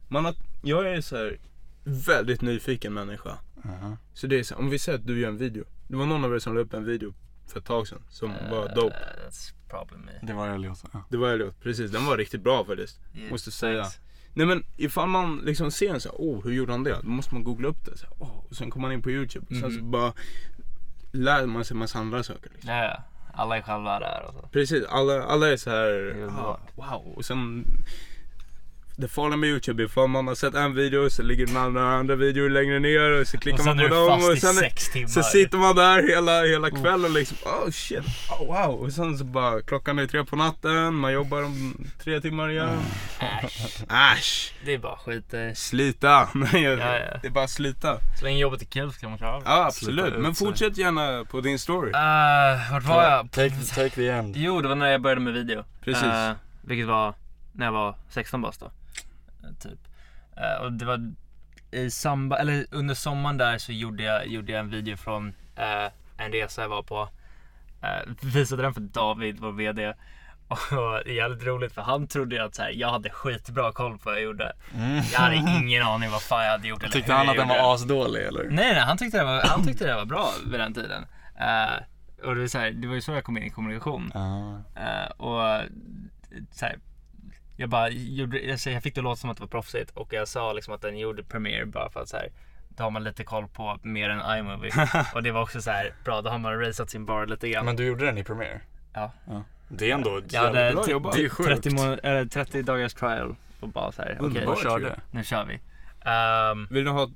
[0.09, 1.39] man har, jag är så här
[1.85, 3.39] väldigt nyfiken människa.
[3.65, 3.97] Aha.
[4.15, 5.65] Så det är så här, om vi säger att du gör en video.
[5.89, 7.15] Det var någon av er som la upp en video
[7.47, 8.97] för ett tag sedan som var Eh, dope.
[9.29, 10.13] That's probably me.
[10.27, 10.85] Det var Elliot.
[10.93, 11.05] Ja.
[11.11, 11.91] Det var Elliot, precis.
[11.91, 13.01] Den var riktigt bra faktiskt.
[13.15, 13.83] Yeah, Måste säga.
[13.83, 13.99] thanks.
[14.35, 16.97] Nej men ifall man liksom ser en så här, oh hur gjorde han det?
[17.03, 17.97] Då måste man googla upp det.
[17.99, 19.47] Så här, oh, och sen kommer man in på YouTube.
[19.51, 19.91] Och sen så Mhm.
[19.91, 20.13] bara
[21.13, 22.51] lär man sig massa andra saker.
[22.55, 22.71] Liksom.
[22.71, 23.03] Ja, ja.
[23.41, 24.49] Alla är själva där och så.
[24.53, 27.13] Precis, alla, alla är så här, är ah, wow.
[27.17, 27.65] Och sen
[29.01, 32.17] det farliga med YouTube, ifall man har sett en video så ligger den andra, andra
[32.17, 34.55] videor längre ner och så klickar Och man är på dem fast och i sen,
[34.55, 35.09] sex timmar.
[35.09, 37.99] så sitter man där hela, hela kvällen liksom, oh shit,
[38.41, 38.75] oh, wow.
[38.81, 42.79] Och sen så bara klockan är tre på natten, man jobbar om tre timmar igen.
[43.21, 43.83] Äsch.
[44.17, 44.55] Äsch!
[44.65, 45.35] Det är bara skit.
[45.35, 45.53] eh.
[45.55, 46.29] Slita!
[46.35, 47.19] Nej, jag- Ja, ja.
[47.23, 47.99] det är bara slita.
[48.19, 49.43] Så länge jobbet är kul så kan man klara det.
[49.45, 51.89] Ja absolut, ut men fortsätt gärna på din story.
[51.91, 53.31] Uh, vart var jag?
[53.31, 54.37] Take, take the end.
[54.37, 55.65] Jo, det var när jag började med video.
[55.85, 56.03] Precis.
[56.05, 56.33] Eh,
[56.63, 57.15] vilket var
[57.53, 58.71] när jag var 16 bast då.
[59.45, 59.79] Eh, typ.
[60.37, 61.15] Eh, och det var
[61.71, 65.93] i samband, eller under sommaren där så gjorde jag, gjorde jag en video från eh,
[66.17, 67.09] en resa jag var på.
[67.83, 69.95] Uh, visade den för David, vår VD.
[70.49, 70.59] Och
[71.05, 73.99] det är jävligt roligt för han trodde ju att så här, jag hade skitbra koll
[73.99, 74.53] på vad jag gjorde.
[75.13, 77.75] Jag hade ingen aning vad fan jag hade gjort eller Tyckte han att den var
[77.75, 78.45] asdålig eller?
[78.45, 81.07] Nej, nej, han tyckte det var, han tyckte det var bra vid den tiden.
[81.41, 84.11] Eh, och det, var så här, det var ju så jag kom in i kommunikation.
[84.15, 84.59] Ja.
[84.83, 85.63] Eh, och
[86.51, 86.79] så här,
[87.61, 90.29] jag bara gjorde, alltså, jag fick det låta som att det var proffsigt och jag
[90.29, 92.29] sa liksom att den gjorde Premiere bara för att så här,
[92.69, 94.73] då har man lite koll på mer än iMovie.
[95.15, 97.65] och det var också så här, bra då har man raceat sin bar lite grann.
[97.65, 98.61] Men du gjorde den i Premiere?
[98.93, 99.13] Ja.
[99.69, 101.13] Det är ändå ett hade jävligt bra jobbat.
[101.17, 101.49] Det är sjukt.
[101.49, 104.85] 30, må- eller 30 dagars trial och bara så här, okej Underbart Underbart körde.
[105.13, 105.19] ju.
[105.19, 105.61] nu kör vi.
[106.11, 107.11] Ehm, Vill du ha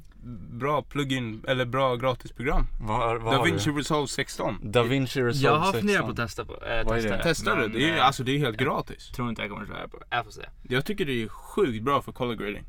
[0.50, 2.66] bra plugin eller bra gratisprogram?
[2.80, 3.70] Vad har DaVinci?
[3.70, 4.58] Resolve 16.
[4.62, 5.80] DaVinci Resolve jag har 16.
[5.80, 7.22] funderat på att testa på, äh, Vad är testa det?
[7.22, 7.68] Testar du?
[7.68, 9.08] Det är, alltså, det är helt gratis.
[9.08, 9.98] tror inte jag kommer att köra på.
[10.10, 10.42] Jag får se.
[10.62, 12.64] Jag tycker det är sjukt bra för color grading.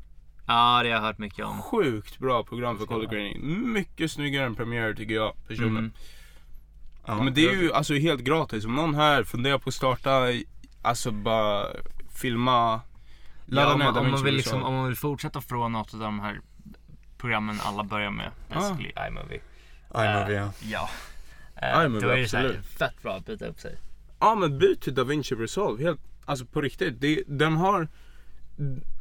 [0.46, 1.62] Ja, det har jag hört mycket om.
[1.62, 3.72] Sjukt bra program för color grading.
[3.72, 5.78] Mycket snyggare än Premiere tycker jag personligen.
[5.78, 5.92] Mm.
[7.06, 8.64] Ja, Men det är ju alltså helt gratis.
[8.64, 10.26] Om någon här funderar på att starta,
[10.82, 11.66] alltså bara
[12.14, 12.80] filma,
[13.46, 15.94] ladda Ja, om, ner man, om, man vill liksom, om man vill fortsätta från något
[15.94, 16.40] av de här
[17.26, 19.40] programmen alla börjar med, basically iMovie.
[19.94, 20.52] iMovie ja.
[20.62, 20.88] Ja.
[21.62, 22.08] Eh, iMovie, då
[22.38, 23.76] är det fett bra att byta upp sig.
[24.20, 27.00] Ja men byt till DaVinci Resolve, helt, alltså på riktigt.
[27.00, 27.88] Det, den har,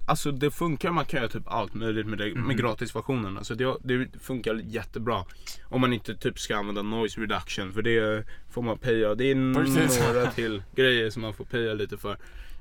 [0.06, 2.48] alltså det funkar, man kan göra typ allt möjligt med, det, Mhm.
[2.48, 3.38] med gratisversionen.
[3.38, 5.26] Alltså det, det funkar jättebra.
[5.64, 9.16] Om man inte typ ska använda noise reduction för det får man paya.
[9.16, 10.02] Det är Precis.
[10.08, 12.18] några till grejer som man får paya lite för.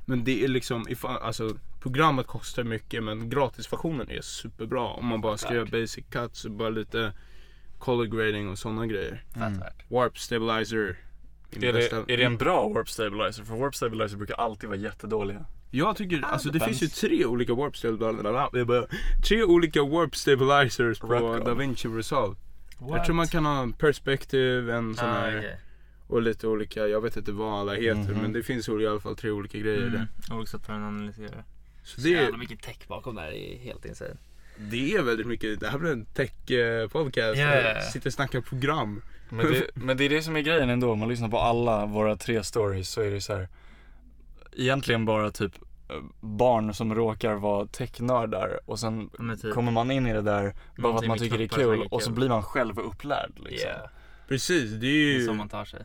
[0.07, 4.81] Men det är liksom, ifall, alltså programmet kostar mycket men gratisversionen är superbra.
[4.83, 7.13] Om man bara ska göra basic cuts och bara lite
[7.79, 9.25] color grading och sådana grejer.
[9.37, 9.63] Mm.
[9.89, 10.97] Warp stabilizer.
[11.51, 13.45] Är det, är det en bra warp stabilizer?
[13.45, 15.45] För warp stabilizer brukar alltid vara jättedåliga.
[15.71, 16.79] Jag tycker, alltså det depends.
[16.81, 18.89] finns ju tre olika warp stabilizers.
[19.29, 21.43] Tre olika warp stabilizers på.
[21.45, 22.37] DaVinci Resolve.
[22.81, 25.59] Jag tror man kan ha en perspective, en sån Ah, här okej.
[26.07, 28.19] och lite olika, jag vet inte vad alla heter Mhm.
[28.23, 29.93] men det finns i alla fall tre olika grejer Mm.
[29.93, 30.35] där.
[30.37, 31.45] Olika sätt för att analysera.
[31.85, 34.17] Så Det det jävla mycket tech bakom det här, det är helt insane.
[34.59, 37.37] det är väldigt mycket, det här blir en tech-podcast.
[37.41, 37.81] Ja.
[37.81, 39.03] Sitter och snackar program.
[39.29, 41.87] Men det, men det är det som är grejen ändå, om man lyssnar på alla
[41.87, 43.49] våra tre stories så är det så här.
[44.57, 45.53] Egentligen bara typ
[45.91, 49.11] eh, barn som råkar vara technördar och sen
[49.43, 49.55] typ.
[49.55, 51.89] kommer man in i det där bara för att man tycker det är som kul
[51.91, 53.69] och så blir man själv upplärd liksom.
[53.69, 53.89] Yeah.
[54.29, 55.85] Precis, det är Det ju är så man tar sig.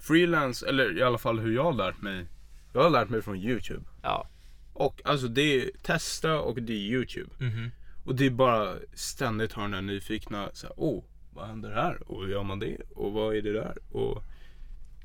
[0.00, 2.26] freelance, eller i alla fall hur jag har lärt mig.
[2.72, 3.84] Jag har lärt mig från YouTube.
[4.02, 4.28] Ja.
[4.76, 7.30] Och alltså det är testa och det är YouTube.
[7.38, 7.70] Mhm.
[8.04, 12.10] Och det är bara ständigt ha den där nyfikna, så här, oh, vad händer här?
[12.10, 12.76] Och hur gör man det?
[12.94, 13.78] Och vad är det där?
[13.92, 14.22] Och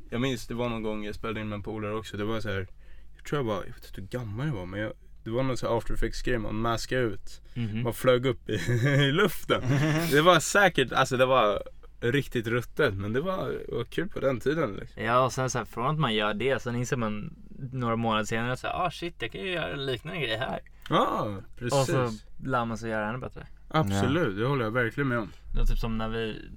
[0.09, 2.17] jag minns det var någon gång jag spelade in med en polare också.
[2.17, 2.67] Det var så här,
[3.15, 5.43] jag tror jag var, jag vet inte hur gammal jag var men jag, det var
[5.43, 7.41] någon så här after effects grej man maskade ut.
[7.53, 7.83] Mhm.
[7.83, 8.53] Man flög upp i,
[9.07, 9.61] i luften.
[10.11, 11.63] Det var säkert, alltså det var
[11.99, 15.03] riktigt ruttet men det var, var kul på den tiden liksom.
[15.03, 17.33] Ja och sen så här, från att man gör det sen inser man
[17.71, 20.59] några månader senare så här, ah shit jag kan ju göra en liknande grej här.
[20.89, 21.27] Ja,
[21.59, 21.73] precis.
[21.79, 22.09] Och så
[22.43, 23.47] lär man sig göra ännu bättre.
[23.69, 25.31] Absolut, det håller jag verkligen med om.
[25.53, 26.49] Det var typ som när vi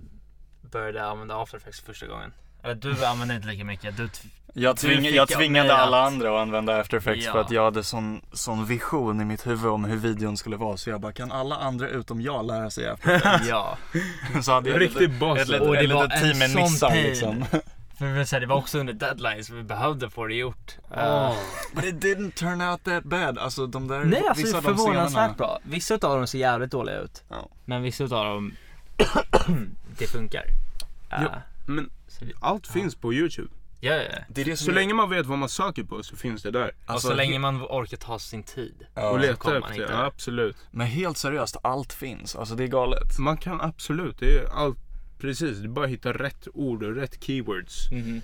[0.73, 2.33] började använda after effects första gången.
[2.63, 3.97] Eller du använde inte lika mycket.
[3.97, 4.09] Du
[4.57, 7.33] Jag, Du tving, jag tvingade alla att- andra att använda after effects Ja.
[7.33, 10.77] för att jag hade sån, sån vision i mitt huvud om hur videon skulle vara
[10.77, 13.47] så jag bara kan alla andra utom jag lära sig after effects?
[13.49, 13.79] ja.
[14.43, 15.39] så hade jag Riktigt ett, boss.
[15.39, 17.03] ett, ett, ett var litet en team med sån nissar pain.
[17.03, 17.45] liksom.
[17.45, 17.63] För det var
[17.99, 20.77] så här, det var också under deadlines så vi behövde få det gjort.
[20.91, 21.31] Åh.
[21.31, 21.37] Uh,
[21.75, 23.39] But it didn't turn out that bad.
[23.39, 25.09] Alltså de där, Nej alltså vissa det är av de scenerna.
[25.09, 25.59] förvånansvärt bra.
[25.63, 27.25] Vissa av dem ser jävligt dåliga ut.
[27.29, 27.49] Ja.
[27.65, 28.53] Men vissa av dem,
[29.99, 30.45] det funkar.
[30.45, 31.43] Uh, Ja.
[31.67, 33.49] Men så, det- allt finns på YouTube.
[33.81, 34.19] ja, ja.
[34.29, 36.51] Det är det Så är- länge man vet vad man söker på så finns det
[36.51, 36.71] där.
[36.87, 38.87] Och så länge man orkar ta sin tid.
[38.95, 39.11] Ja.
[39.11, 40.57] och leta kommer man efter, ja, absolut.
[40.71, 42.37] Men helt seriöst, allt finns.
[42.37, 43.19] Alltså det är galet.
[43.19, 44.79] Man kan absolut, det är allt,
[45.25, 45.59] precis.
[45.59, 47.91] Det är bara att hitta rätt ord och rätt keywords.
[47.91, 48.21] Mhm.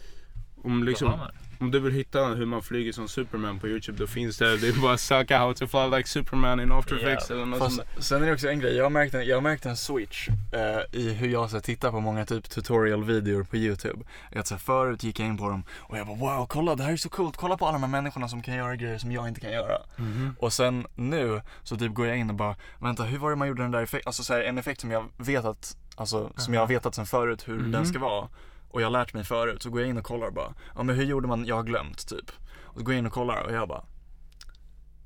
[0.62, 1.20] Om, liksom,
[1.60, 4.56] om du vill hitta hur man flyger som Superman på YouTube, då finns det.
[4.56, 7.46] Det är bara att söka how to fly like Superman in after effects Ja, eller
[7.46, 9.40] något Fast sånt sen är det också en grej, jag har märkt en, jag har
[9.40, 14.04] märkt en switch eh, i hur jag så, tittar på många typ tutorial-videor på YouTube.
[14.36, 16.82] Att, så, här, förut gick jag in på dem och jag bara wow, kolla det
[16.82, 19.12] här är så coolt, kolla på alla de här människorna som kan göra grejer som
[19.12, 19.78] jag inte kan göra.
[19.96, 20.36] Mhm.
[20.38, 23.48] Och sen nu så typ går jag in och bara, vänta hur var det man
[23.48, 26.54] gjorde den där effekten, alltså så här, en effekt som jag vet att, alltså som
[26.54, 27.72] jag har vetat sen förut hur Mhm.
[27.72, 28.28] den ska vara.
[28.70, 30.82] Och jag har lärt mig förut, så går jag in och kollar och bara, ja
[30.82, 32.30] men hur gjorde man, jag har glömt typ.
[32.62, 33.84] Och så går jag in och kollar och jag bara,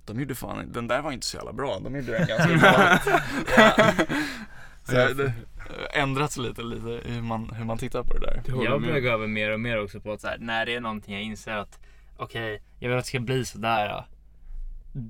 [0.06, 2.98] de gjorde fan, den där var inte så jävla bra, de gjorde den ganska bra.
[4.84, 5.32] så här, det
[5.92, 8.42] ändrats lite, lite hur man, hur man tittar på det där.
[8.44, 10.74] Det Jag börjar gå över mer och mer också på att så här, när det
[10.74, 11.78] är någonting jag inser att
[12.16, 13.88] okej, jag vill att det ska bli sådär.
[13.88, 14.04] Då,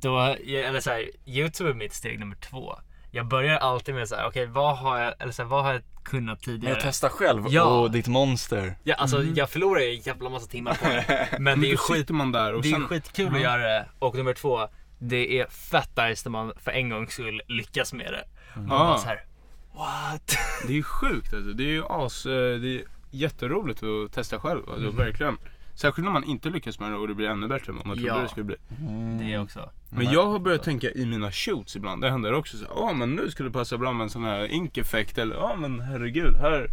[0.09, 2.75] då eller så här, Youtube är mitt steg nummer två.
[3.15, 5.73] Jag börjar alltid med så här, okej vad har jag, eller så här, vad har
[5.73, 6.75] jag kunnat Men tidigare?
[6.75, 7.65] jag testar själv, Ja.
[7.81, 8.75] åh ditt monster.
[8.85, 11.29] Ja, alltså jag förlorar ju en jävla massa timmar på det.
[11.33, 13.35] Men Men det är ju skit, man där och det är sen, skitkul Mhm.
[13.35, 13.87] att göra det.
[13.99, 18.13] Och nummer två, det är fett nice när man för en gångs skull lyckas med
[18.13, 18.25] det.
[18.61, 19.25] Man bara så här,
[19.75, 20.37] what?
[20.67, 21.53] det är ju sjukt alltså.
[21.53, 24.63] Det är ju as, eh, det är jätteroligt att testa själv.
[24.69, 24.97] Alltså, Mhm.
[24.97, 25.37] verkligen.
[25.75, 27.97] Särskilt när man inte lyckas med det och det blir ännu bättre än vad man
[27.97, 28.19] trodde Ja.
[28.23, 28.57] det skulle bli.
[29.19, 29.71] Det också.
[29.91, 32.03] Men jag har börjat tänka i mina shoots ibland.
[32.03, 34.47] Det händer också så ja men nu skulle det passa bra med en sån här
[34.53, 35.19] ink-effekt.
[35.19, 36.69] Eller ja men herregud, här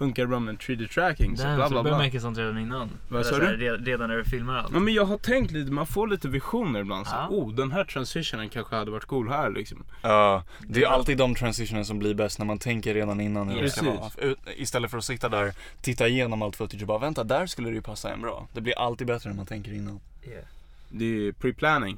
[0.00, 1.36] funkar det bra med en 3D tracking.
[1.36, 1.98] Så bla så bla du börjar bla.
[1.98, 2.90] märka sånt redan innan?
[3.08, 3.44] Vad sa du?
[3.46, 4.72] re- Redan när du filmar allt?
[4.72, 7.06] Ja, men jag har tänkt lite, man får lite visioner ibland.
[7.06, 7.28] Så, Ja.
[7.30, 9.84] oh den här transitionen kanske hade varit cool här liksom.
[10.02, 13.62] Ja, det är alltid de transitionen som blir bäst när man tänker redan innan hur
[13.62, 14.10] det ska vara.
[14.56, 17.74] Istället för att sitta där, titta igenom allt footage och bara vänta, där skulle det
[17.74, 18.48] ju passa en bra.
[18.52, 20.00] Det blir alltid bättre när man tänker innan.
[20.28, 20.44] Yeah.
[20.88, 21.96] Det är pre-planning.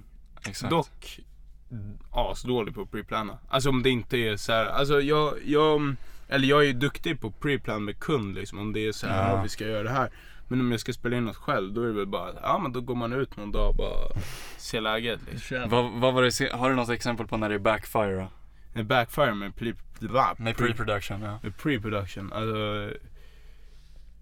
[0.49, 0.71] Exakt.
[0.71, 1.21] Dock
[2.11, 3.39] asdålig på att pre-plana.
[3.49, 5.95] Alltså om det inte är så här, alltså jag, jag
[6.29, 8.59] Eller jag är ju duktig på pre-plan med kund liksom.
[8.59, 9.43] Om det är så här, Ja.
[9.43, 10.11] vi ska göra det här.
[10.49, 12.73] Men om jag ska spela in något själv, då är det väl bara, ja men
[12.73, 14.21] då går man ut någon dag och bara
[14.59, 15.69] ser läget liksom.
[15.69, 18.29] Vad, vad var det, har du något exempel på när det är backfire då?
[18.75, 21.39] Med backfire med, pre, Med pre- pre-production ja.
[21.43, 22.91] med pre-production, alltså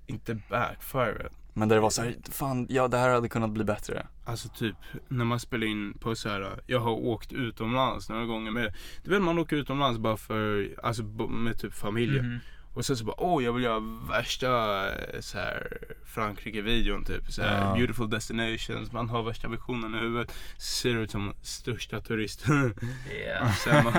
[0.07, 1.29] inte backfire.
[1.53, 4.07] Men där det var så här, fan ja det här hade kunnat bli bättre.
[4.25, 4.77] Alltså typ
[5.09, 6.61] när man spelar in på så här.
[6.67, 11.03] jag har åkt utomlands några gånger med, du vet man åker utomlands bara för, alltså
[11.29, 12.27] med typ familjen.
[12.29, 12.39] Mhm.
[12.75, 14.49] Och sen så bara, åh jag vill göra värsta
[14.93, 17.33] eh, så här Frankrike-videon typ.
[17.33, 17.75] Så här, Ja.
[17.75, 20.33] Beautiful destinations, man har värsta visionen i huvudet.
[20.59, 22.75] Ser ut som största turisten.
[23.27, 23.53] Ja.
[23.53, 23.93] Sen man,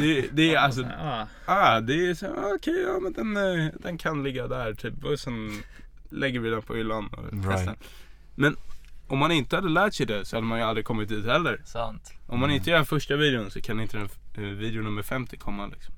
[0.00, 1.26] det, det är alltså, Ja.
[1.44, 5.04] ah, det är så här, okej ja men den, eh, den kan ligga där typ.
[5.04, 5.62] Och sen
[6.10, 7.78] lägger vi den på hyllan och Right.
[8.34, 8.56] Men
[9.08, 11.62] om man inte hade lärt sig det så hade man ju aldrig kommit dit heller.
[11.64, 12.12] Sant.
[12.26, 15.66] Om man inte gör första videon så kan inte den eh, video nummer 50 komma
[15.66, 15.94] liksom.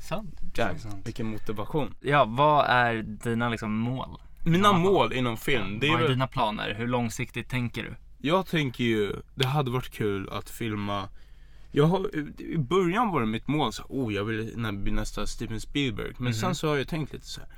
[0.00, 0.40] Sant.
[0.54, 1.06] Jävlar, sant.
[1.06, 1.94] vilken motivation.
[2.00, 4.18] Ja, vad är dina liksom mål?
[4.44, 4.78] Mina Ja.
[4.78, 6.74] mål inom film, det är vad är väl, dina planer?
[6.74, 7.94] Hur långsiktigt tänker du?
[8.28, 11.08] jag tänker ju, det hade varit kul att filma
[11.72, 15.60] jag har, I början var det mitt mål så oh jag vill bli nästa Steven
[15.60, 16.12] Spielberg.
[16.16, 16.32] Men Mhm.
[16.34, 17.50] sen så har jag tänkt lite så här.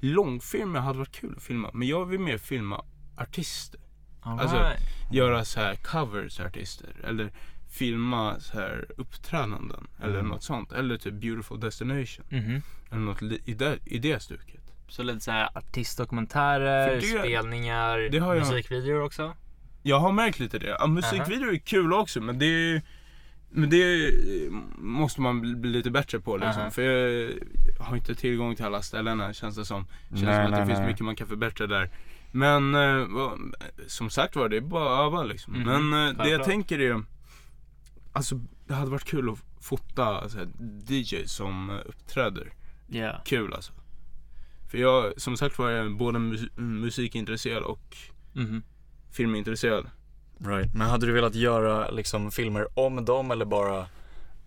[0.00, 1.70] Långfilmer hade varit kul att filma.
[1.74, 2.84] Men jag vill mer filma
[3.16, 3.80] artister.
[4.22, 4.80] All Alltså, right.
[5.12, 6.88] Göra så här covers artister.
[7.04, 7.32] Eller
[7.70, 9.86] filma så här uppträdanden.
[10.02, 10.26] Eller Mm.
[10.28, 10.72] något sånt.
[10.72, 12.24] Eller typ Beautiful Destination.
[12.28, 12.62] Mhm.
[12.90, 14.60] Eller något i det, i det stuket.
[14.88, 19.34] Så lite såhär artistdokumentärer, För det- spelningar, det jag- musikvideor också?
[19.82, 20.76] Jag har märkt lite det.
[20.80, 22.82] Ja, musikvideor är kul också men det är,
[23.50, 24.12] men det
[24.78, 26.62] måste man bli, lite bättre på liksom.
[26.62, 26.70] Aha.
[26.70, 27.30] För jag
[27.84, 29.86] har inte tillgång till alla ställena känns det som.
[30.08, 30.88] Känns Nej, som att nej, det finns nej.
[30.88, 31.90] mycket man kan förbättra där.
[32.32, 33.06] Men eh,
[33.86, 35.52] som sagt var det är bara att öva liksom.
[35.54, 37.02] Mhm, Men eh, det jag tänker är,
[38.12, 40.48] alltså det hade varit kul att fota så här,
[40.86, 42.52] DJs som eh, uppträder.
[42.86, 43.22] Ja.
[43.24, 43.72] Kul alltså.
[44.70, 47.96] För jag, som sagt var, jag är både mus- musikintresserad och
[48.32, 48.62] Mhm.
[49.12, 49.90] filmintresserad.
[50.44, 50.74] Right.
[50.74, 53.86] Men hade du velat göra liksom filmer om dem eller bara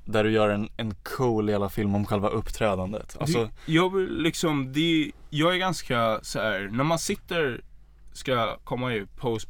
[0.05, 3.17] där du gör en, en cool jävla film om själva uppträdandet?
[3.19, 7.63] Alltså, det, jag liksom, det, jag är ganska så här, när man sitter,
[8.13, 9.47] ska komma i post,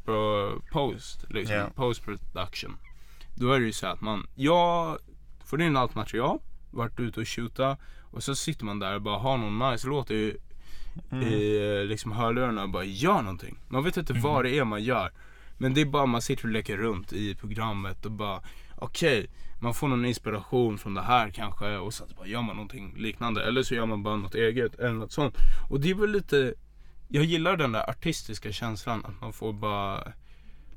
[0.71, 1.65] post, liksom, Ja.
[1.75, 2.77] post production.
[3.35, 4.97] Då är det ju så att man, jag
[5.45, 6.39] får in allt material,
[6.71, 7.77] varit ute och shoota
[8.11, 10.37] och så sitter man där och bara har någon nice låt i,
[11.11, 13.57] i eh, liksom hörlurarna och bara gör någonting.
[13.67, 15.11] Man vet inte vad det är man gör.
[15.57, 18.41] Men det är bara man sitter och leker runt i programmet och bara
[18.75, 19.29] okej,
[19.61, 22.93] man får någon inspiration från det här kanske och sen så bara gör man någonting
[22.97, 23.43] liknande.
[23.45, 25.35] Eller så gör man bara något eget eller något sånt.
[25.69, 26.53] Och det är väl lite,
[27.07, 30.07] jag gillar den där artistiska känslan att man får bara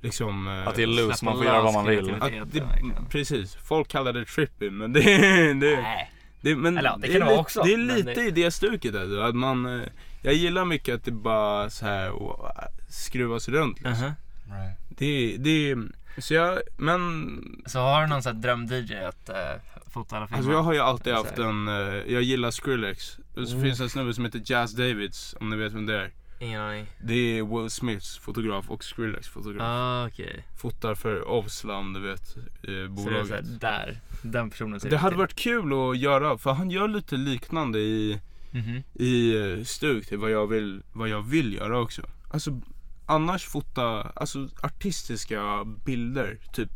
[0.01, 2.15] liksom eh, att det är loose, man får göra vad man vill.
[2.53, 2.63] det,
[3.11, 5.01] precis, folk kallar det trippy men det,
[5.55, 6.11] det, Nej.
[6.41, 8.95] det, men Eller det är kan det också, Det är lite det- i det stuket
[8.95, 9.87] alltså, att man, eh,
[10.23, 12.53] jag gillar mycket att det bara så här och, äh,
[12.89, 14.07] skruvas runt liksom.
[14.07, 14.13] Mhm.
[14.51, 14.79] Right.
[14.89, 15.77] Det, det,
[16.23, 20.39] så jag, men Så har du någon sån här dröm-DJ att uh, fota alla filmer?
[20.39, 21.75] Alltså jag har ju alltid Så haft en, eh,
[22.13, 23.19] jag gillar Skrillex.
[23.37, 23.63] Och så Mm.
[23.63, 26.11] finns det en snubbe som heter Jazz Davids, om ni vet vem det är.
[26.41, 26.87] Ingen aning.
[27.05, 29.63] Det är Will Smiths fotograf och Skrillex fotograf.
[29.63, 30.45] Ah, okej.
[30.59, 33.29] Fotar för Ovslam, du vet, eh, Så det är bolaget.
[33.29, 34.01] såhär, där.
[34.23, 35.19] Den personen ser Det hade till.
[35.19, 38.83] varit kul att göra, för han gör lite liknande i, Mhm.
[38.95, 42.03] i eh, stuk till vad jag vill, vad jag vill göra också.
[42.31, 42.61] Alltså
[43.07, 46.71] annars fota, alltså artistiska bilder, typ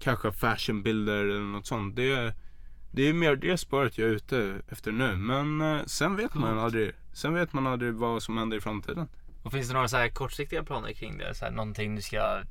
[0.00, 1.96] kanske fashionbilder eller något sånt.
[1.96, 2.34] Det, är-
[2.92, 5.16] det är mer det spåret jag är ute efter nu.
[5.16, 9.08] Men eh, sen vet man aldrig, sen vet man aldrig vad som händer i framtiden.
[9.42, 11.34] Och finns det några så här kortsiktiga planer kring det?
[11.34, 12.42] Så här, någonting du ska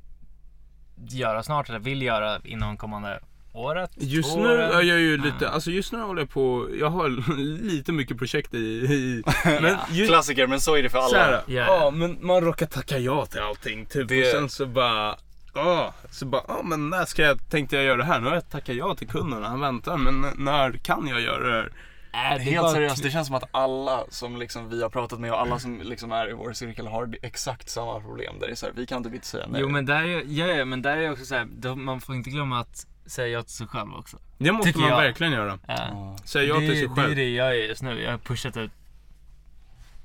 [1.09, 3.19] göra snart eller vill göra inom kommande
[3.55, 3.91] året?
[3.95, 5.53] Just nu är jag ju lite, Mm.
[5.53, 7.09] alltså just nu håller jag på, jag har
[7.63, 9.77] lite mycket projekt i, i men Ja.
[9.91, 11.41] ju, Klassiker, men så är det för Så här, alla.
[11.47, 11.91] Ja.
[11.95, 14.07] Men man råkar tacka ja till allting typ.
[14.07, 15.15] Det- Och sen så bara,
[15.53, 18.19] ja, så bara, ja men när ska jag, tänkte jag göra det här?
[18.19, 21.47] Nu har jag tackat ja till kunden och han väntar, men när kan jag göra
[21.47, 21.71] det här?
[22.13, 24.89] Äh, det är Helt bara- seriöst, det känns som att alla som liksom vi har
[24.89, 28.39] pratat med och alla som liksom är i vår cirkel har exakt samma problem.
[28.39, 29.61] Där det är så här, vi kan inte säga nej.
[29.61, 32.15] Jo men där är, ja, ja, men där är också så här, då, man får
[32.15, 34.17] inte glömma att säga ja till sig själv också.
[34.37, 34.97] Det måste Tycker man jag.
[34.97, 35.59] verkligen göra.
[35.67, 36.17] Ja.
[36.25, 37.15] Säga ja det, till sig det är själv.
[37.15, 38.01] det jag gör just nu.
[38.01, 38.71] Jag har pushat ut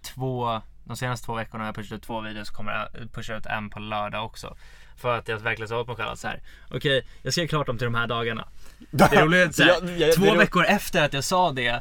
[0.02, 3.36] två, de senaste två veckorna har jag pushat ut två videos och kommer jag pusha
[3.36, 4.56] ut en på lördag också.
[4.96, 7.48] För att jag verkligen sa åt mig själv att så här, okej jag ska göra
[7.48, 8.48] klart dem till de här dagarna.
[8.90, 11.80] Det är roligt så här, två är veckor efter att jag sa det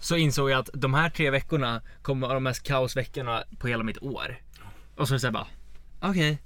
[0.00, 3.82] så insåg jag att de här tre veckorna kommer vara de mest kaosveckorna på hela
[3.82, 4.38] mitt år.
[4.96, 5.46] Och så är här bara,
[6.00, 6.38] okej.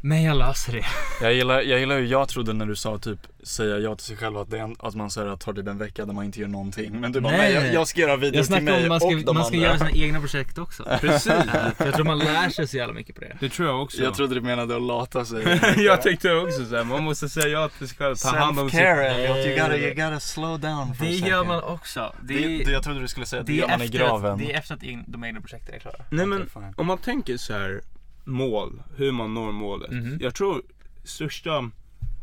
[0.00, 0.84] Men jag löser det.
[1.22, 4.16] Jag gillar, jag gillar hur jag trodde när du sa typ säga ja till sig
[4.16, 6.24] själv att, det är en, att man säger att tar typ en vecka där man
[6.24, 7.00] inte gör någonting.
[7.00, 8.96] Men du bara Nej, nej, jag, jag ska göra videor Jag till mig om man
[8.96, 9.68] och ska, de man ska andra.
[9.68, 10.84] göra sina egna projekt också.
[11.00, 11.32] Precis,
[11.78, 13.36] jag tror man lär sig så jävla mycket på det.
[13.40, 14.02] det tror jag också.
[14.02, 15.60] Jag trodde du menade att lata sig.
[15.84, 18.84] jag tänkte också såhär, man måste säga ja till sig själv, ta hand om sig.
[18.84, 21.48] You gotta, you gotta slow down for Det gör second.
[21.48, 22.12] man också.
[22.22, 24.32] Det, Det, det, jag trodde du skulle säga det, det, gör är man i graven.
[24.32, 25.96] att, det är efter att in- de egna projekten är klara.
[26.10, 27.80] Nej men, om man tänker så här
[28.28, 29.90] mål, hur man når målet.
[29.90, 30.18] Mhm.
[30.20, 30.62] Jag tror
[31.04, 31.58] största,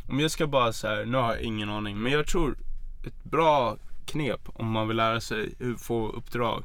[0.08, 2.58] om jag ska bara så här, nu har jag ingen aning, men jag tror
[3.08, 6.64] ett bra knep om man vill lära sig hur få uppdrag.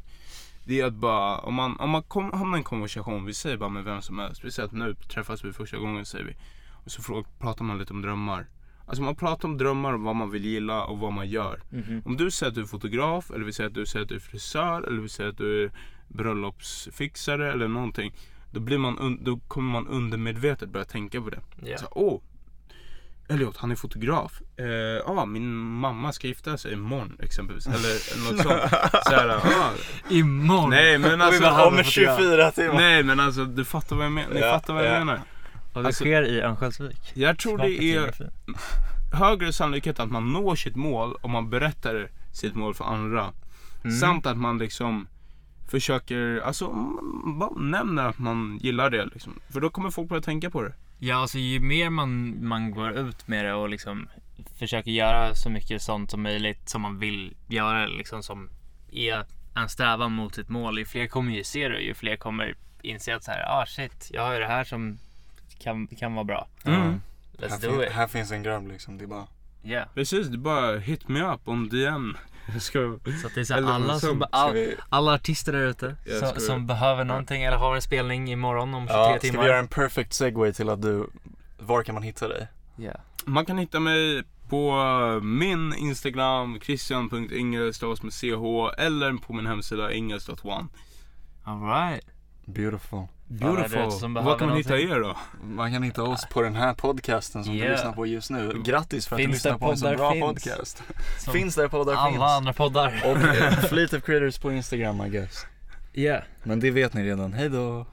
[0.64, 3.56] Det är att bara, om man, om man kom, hamnar i en konversation, vi säger
[3.56, 4.44] bara med vem som helst.
[4.44, 6.36] Vi säger att nu träffas vi första gången säger vi.
[6.84, 8.46] Och så frågar, pratar man lite om drömmar.
[8.86, 11.62] Alltså man pratar om drömmar och vad man vill gilla och vad man gör.
[12.04, 14.14] Om du säger att du är fotograf, eller vi säger att du säger att du
[14.14, 15.70] är frisör, eller vi säger att du är
[16.08, 18.12] bröllopsfixare eller någonting.
[18.50, 21.40] Då, blir man då kommer man undermedvetet börja tänka på det.
[21.64, 21.78] Ja.
[21.78, 22.20] Så, åh,
[23.28, 24.40] Elliot han är fotograf.
[24.56, 27.66] Eh, ah, min mamma ska gifta sig imorgon exempelvis.
[27.66, 28.70] Eller, något sånt.
[29.04, 29.70] Så här, ah,
[30.08, 30.70] Imorgon!
[30.70, 31.44] nej men alltså.
[31.44, 32.74] Om behöver 24 timmar.
[32.74, 34.34] Nej men alltså du fattar vad jag menar.
[34.34, 34.98] Ni Ja, fattar vad jag ja.
[34.98, 35.20] menar.
[35.72, 37.12] Och det Alltså- sker i Örnsköldsvik.
[37.14, 38.12] Jag tror det är
[39.12, 43.32] högre sannolikhet att man når sitt mål om man berättar sitt mål för andra.
[44.00, 45.06] Samt att man liksom
[45.70, 46.68] försöker, alltså
[47.38, 49.40] bara nämner att man gillar det liksom.
[49.52, 50.72] För då kommer folk börja tänka på det.
[50.98, 54.08] Ja, alltså ju mer man, man går ut med det och liksom
[54.58, 58.50] försöker göra så mycket sånt som möjligt som man vill göra liksom som
[58.92, 60.78] är en strävan mot sitt mål.
[60.78, 64.10] Ju fler kommer ju se det, ju fler kommer inse att så här, ah shit,
[64.12, 64.98] jag har ju det här som
[65.58, 66.48] kan, kan vara bra.
[66.64, 66.80] Mm.
[66.80, 67.00] Här,
[67.38, 67.92] Let's do fin, it.
[67.92, 68.98] här finns en grabb liksom.
[68.98, 69.26] Det är bara...
[69.64, 69.88] Yeah.
[69.94, 72.16] Precis, det är bara hit me up on DM.
[72.58, 72.98] Ska...
[73.20, 74.16] Så att det är så alla, som.
[74.18, 74.56] Ska all,
[74.88, 78.82] alla artister där ute som, ska- som behöver någonting eller har en spelning imorgon om
[78.86, 79.42] 23 ja, ska timmar.
[79.42, 81.06] vi göra en perfect segway till att du,
[81.58, 82.48] var kan man hitta dig?
[82.78, 83.00] Yeah.
[83.24, 84.74] Man kan hitta mig på
[85.22, 88.24] min Instagram, christian.ingel stavas med ch
[88.78, 90.66] eller på min hemsida ingels.one.
[91.44, 92.04] Alright.
[92.44, 93.06] Beautiful.
[93.30, 93.92] Beautiful.
[93.92, 94.92] som Var kan man hitta någonting.
[94.96, 95.16] er då?
[95.42, 97.72] Man kan hitta oss på den här podcasten som du Yeah.
[97.72, 98.62] lyssnar på just nu.
[98.64, 100.24] Grattis för att Finns du lyssnar på en så bra finns.
[100.24, 100.82] podcast.
[101.18, 102.22] Som Finns där poddar alla finns.
[102.22, 102.86] andra poddar.
[103.04, 105.46] Och eh, Fleet of Critters på Instagram I guess.
[105.94, 106.22] Yeah.
[106.42, 107.86] Men det vet ni redan, hej då.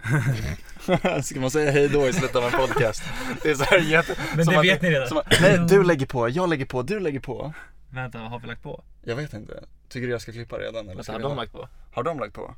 [1.24, 3.04] Ska man säga hej då i slutet av en podcast?
[3.44, 4.16] Det är så här jätte...
[4.36, 5.18] Men som det att- vet ni redan.
[5.18, 7.54] Att, nej, du lägger på, jag lägger på, du lägger på.
[7.90, 8.84] Vänta, vad har vi lagt på?
[9.04, 9.64] Jag vet inte.
[9.90, 10.96] Tycker du jag ska klippa redan eller?
[10.96, 11.68] Vänta, har de lagt på?
[11.94, 12.56] Har de lagt på?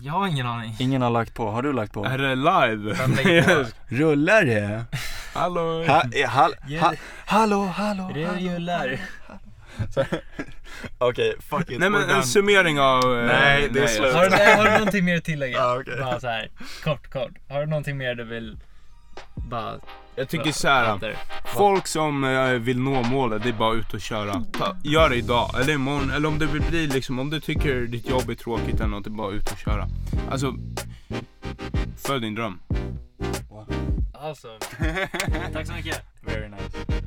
[0.00, 0.76] Jag har ingen aning.
[0.78, 2.04] Ingen har lagt på, har du lagt på?
[2.04, 2.92] Är det live?
[2.94, 3.70] Vem lägger på?
[3.94, 4.84] Rullar det?
[5.34, 5.84] Hallå?
[5.86, 6.92] Ha, eh, hall, Ge- ha,
[7.26, 8.98] hallå, hallå, Det rullar.
[10.98, 11.78] Okej, fuck it.
[11.80, 13.18] Nej men en summering av...
[13.18, 14.14] eh, Nej, det är slut.
[14.14, 15.58] Har du, har du någonting mer att tillägga?
[15.58, 15.94] Ja, okej.
[16.00, 16.50] Bara så här,
[16.84, 17.30] kort, kort.
[17.48, 18.58] Har du någonting mer du vill
[19.46, 19.74] bara...
[20.18, 21.16] Jag tycker såhär.
[21.44, 24.44] Folk som eh, vill nå målet, det är bara ut och köra.
[24.52, 27.80] Ta, gör det idag, eller imorgon, eller om det vill bli liksom, om du tycker
[27.80, 29.88] ditt jobb är tråkigt eller något, det är bara ut och köra.
[30.30, 30.54] Alltså,
[31.96, 32.58] följ din dröm.
[34.14, 34.58] Awesome.
[35.52, 36.02] Tack så mycket.
[36.22, 37.06] Very nice.